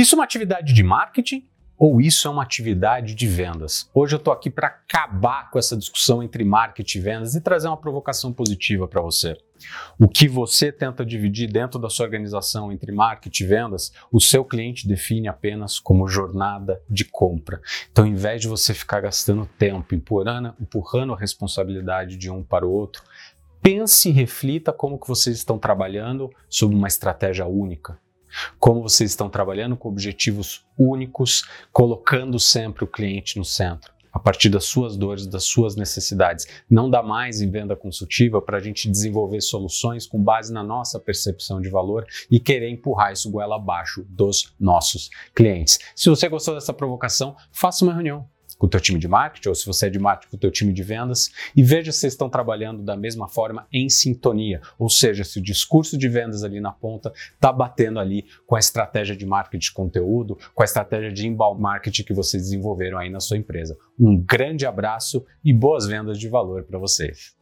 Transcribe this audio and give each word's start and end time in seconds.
Isso 0.00 0.14
é 0.14 0.16
uma 0.16 0.24
atividade 0.24 0.72
de 0.72 0.82
marketing 0.82 1.46
ou 1.76 2.00
isso 2.00 2.26
é 2.26 2.30
uma 2.30 2.42
atividade 2.42 3.14
de 3.14 3.26
vendas? 3.26 3.86
Hoje 3.92 4.14
eu 4.14 4.16
estou 4.16 4.32
aqui 4.32 4.48
para 4.48 4.68
acabar 4.68 5.50
com 5.50 5.58
essa 5.58 5.76
discussão 5.76 6.22
entre 6.22 6.42
marketing 6.42 6.96
e 6.96 7.00
vendas 7.02 7.34
e 7.34 7.40
trazer 7.42 7.68
uma 7.68 7.76
provocação 7.76 8.32
positiva 8.32 8.88
para 8.88 9.02
você. 9.02 9.36
O 9.98 10.08
que 10.08 10.26
você 10.26 10.72
tenta 10.72 11.04
dividir 11.04 11.52
dentro 11.52 11.78
da 11.78 11.90
sua 11.90 12.06
organização 12.06 12.72
entre 12.72 12.90
marketing 12.90 13.44
e 13.44 13.46
vendas, 13.46 13.92
o 14.10 14.18
seu 14.18 14.42
cliente 14.42 14.88
define 14.88 15.28
apenas 15.28 15.78
como 15.78 16.08
jornada 16.08 16.80
de 16.88 17.04
compra. 17.04 17.60
Então, 17.92 18.06
ao 18.06 18.10
invés 18.10 18.40
de 18.40 18.48
você 18.48 18.72
ficar 18.72 19.02
gastando 19.02 19.44
tempo 19.58 19.94
empurrando, 19.94 20.54
empurrando 20.58 21.12
a 21.12 21.18
responsabilidade 21.18 22.16
de 22.16 22.30
um 22.30 22.42
para 22.42 22.66
o 22.66 22.72
outro, 22.72 23.02
pense 23.60 24.08
e 24.08 24.12
reflita 24.12 24.72
como 24.72 24.98
que 24.98 25.06
vocês 25.06 25.36
estão 25.36 25.58
trabalhando 25.58 26.30
sob 26.48 26.74
uma 26.74 26.88
estratégia 26.88 27.46
única 27.46 27.98
como 28.58 28.82
vocês 28.82 29.10
estão 29.10 29.28
trabalhando 29.28 29.76
com 29.76 29.88
objetivos 29.88 30.64
únicos, 30.78 31.44
colocando 31.72 32.38
sempre 32.38 32.84
o 32.84 32.86
cliente 32.86 33.38
no 33.38 33.44
centro, 33.44 33.92
a 34.12 34.18
partir 34.18 34.48
das 34.48 34.64
suas 34.64 34.96
dores, 34.96 35.26
das 35.26 35.44
suas 35.44 35.76
necessidades. 35.76 36.46
Não 36.68 36.90
dá 36.90 37.02
mais 37.02 37.40
em 37.40 37.50
venda 37.50 37.76
consultiva 37.76 38.42
para 38.42 38.58
a 38.58 38.60
gente 38.60 38.90
desenvolver 38.90 39.40
soluções 39.40 40.06
com 40.06 40.22
base 40.22 40.52
na 40.52 40.62
nossa 40.62 40.98
percepção 40.98 41.60
de 41.60 41.68
valor 41.68 42.06
e 42.30 42.40
querer 42.40 42.68
empurrar 42.70 43.12
isso 43.12 43.30
goela 43.30 43.56
abaixo 43.56 44.04
dos 44.08 44.54
nossos 44.58 45.10
clientes. 45.34 45.78
Se 45.94 46.08
você 46.08 46.28
gostou 46.28 46.54
dessa 46.54 46.72
provocação, 46.72 47.36
faça 47.52 47.84
uma 47.84 47.94
reunião 47.94 48.28
com 48.60 48.66
o 48.66 48.68
teu 48.68 48.78
time 48.78 49.00
de 49.00 49.08
marketing, 49.08 49.48
ou 49.48 49.54
se 49.54 49.64
você 49.64 49.86
é 49.86 49.90
de 49.90 49.98
marketing 49.98 50.30
com 50.30 50.36
o 50.36 50.40
teu 50.40 50.50
time 50.50 50.70
de 50.70 50.82
vendas, 50.82 51.30
e 51.56 51.62
veja 51.62 51.90
se 51.92 52.06
estão 52.06 52.28
trabalhando 52.28 52.82
da 52.82 52.94
mesma 52.94 53.26
forma 53.26 53.66
em 53.72 53.88
sintonia, 53.88 54.60
ou 54.78 54.90
seja, 54.90 55.24
se 55.24 55.38
o 55.38 55.42
discurso 55.42 55.96
de 55.96 56.08
vendas 56.10 56.44
ali 56.44 56.60
na 56.60 56.70
ponta 56.70 57.10
está 57.32 57.50
batendo 57.50 57.98
ali 57.98 58.26
com 58.46 58.54
a 58.54 58.58
estratégia 58.58 59.16
de 59.16 59.24
marketing 59.24 59.64
de 59.64 59.72
conteúdo, 59.72 60.38
com 60.54 60.62
a 60.62 60.66
estratégia 60.66 61.10
de 61.10 61.26
inbound 61.26 61.58
marketing 61.60 62.02
que 62.04 62.12
vocês 62.12 62.42
desenvolveram 62.42 62.98
aí 62.98 63.08
na 63.08 63.18
sua 63.18 63.38
empresa. 63.38 63.78
Um 63.98 64.22
grande 64.22 64.66
abraço 64.66 65.24
e 65.42 65.54
boas 65.54 65.86
vendas 65.86 66.18
de 66.18 66.28
valor 66.28 66.64
para 66.64 66.78
vocês. 66.78 67.39